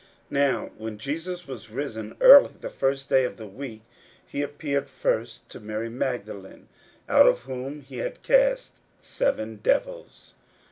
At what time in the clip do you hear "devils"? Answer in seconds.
9.57-10.33